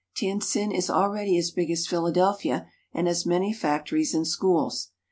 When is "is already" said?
0.75-1.37